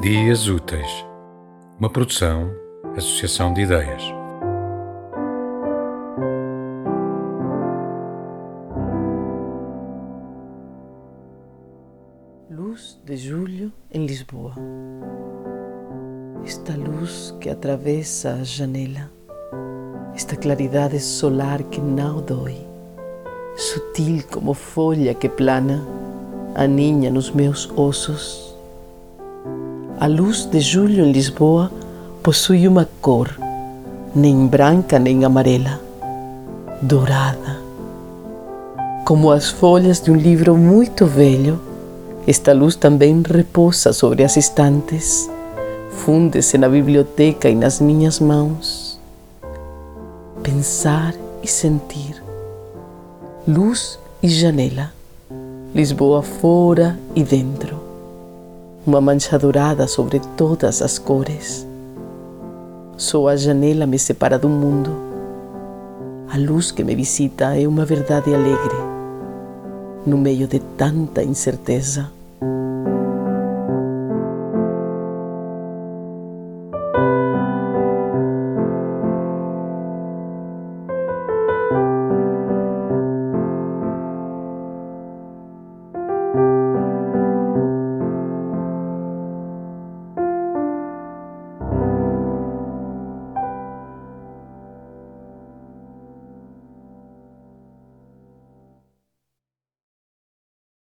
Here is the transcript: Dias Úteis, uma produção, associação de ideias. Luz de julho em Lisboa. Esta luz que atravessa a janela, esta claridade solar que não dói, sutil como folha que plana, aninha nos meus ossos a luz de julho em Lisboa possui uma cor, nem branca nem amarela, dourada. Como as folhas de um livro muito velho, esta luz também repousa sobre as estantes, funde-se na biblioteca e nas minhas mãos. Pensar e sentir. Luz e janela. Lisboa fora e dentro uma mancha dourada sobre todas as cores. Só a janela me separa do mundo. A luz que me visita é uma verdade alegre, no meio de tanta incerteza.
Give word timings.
Dias 0.00 0.48
Úteis, 0.48 1.04
uma 1.78 1.90
produção, 1.90 2.50
associação 2.96 3.52
de 3.52 3.60
ideias. 3.60 4.02
Luz 12.50 12.98
de 13.04 13.14
julho 13.14 13.70
em 13.92 14.06
Lisboa. 14.06 14.54
Esta 16.46 16.74
luz 16.74 17.36
que 17.38 17.50
atravessa 17.50 18.32
a 18.32 18.42
janela, 18.42 19.12
esta 20.14 20.34
claridade 20.34 20.98
solar 20.98 21.62
que 21.64 21.78
não 21.78 22.22
dói, 22.22 22.56
sutil 23.54 24.24
como 24.32 24.54
folha 24.54 25.12
que 25.12 25.28
plana, 25.28 25.86
aninha 26.54 27.10
nos 27.10 27.30
meus 27.30 27.70
ossos 27.76 28.49
a 30.00 30.06
luz 30.06 30.46
de 30.46 30.60
julho 30.60 31.04
em 31.04 31.12
Lisboa 31.12 31.70
possui 32.22 32.66
uma 32.66 32.88
cor, 33.02 33.38
nem 34.14 34.46
branca 34.46 34.98
nem 34.98 35.26
amarela, 35.26 35.78
dourada. 36.80 37.60
Como 39.04 39.30
as 39.30 39.50
folhas 39.50 40.00
de 40.00 40.10
um 40.10 40.16
livro 40.16 40.56
muito 40.56 41.04
velho, 41.04 41.60
esta 42.26 42.54
luz 42.54 42.76
também 42.76 43.22
repousa 43.22 43.92
sobre 43.92 44.24
as 44.24 44.38
estantes, 44.38 45.28
funde-se 45.90 46.56
na 46.56 46.70
biblioteca 46.70 47.50
e 47.50 47.54
nas 47.54 47.78
minhas 47.78 48.20
mãos. 48.20 48.98
Pensar 50.42 51.14
e 51.42 51.46
sentir. 51.46 52.22
Luz 53.46 53.98
e 54.22 54.30
janela. 54.30 54.94
Lisboa 55.74 56.22
fora 56.22 56.98
e 57.14 57.22
dentro 57.22 57.79
uma 58.86 59.00
mancha 59.00 59.38
dourada 59.38 59.86
sobre 59.86 60.20
todas 60.36 60.80
as 60.80 60.98
cores. 60.98 61.66
Só 62.96 63.28
a 63.28 63.36
janela 63.36 63.86
me 63.86 63.98
separa 63.98 64.38
do 64.38 64.48
mundo. 64.48 64.90
A 66.32 66.38
luz 66.38 66.70
que 66.70 66.82
me 66.82 66.94
visita 66.94 67.56
é 67.60 67.66
uma 67.66 67.84
verdade 67.84 68.34
alegre, 68.34 68.76
no 70.06 70.16
meio 70.16 70.46
de 70.46 70.60
tanta 70.78 71.22
incerteza. 71.22 72.10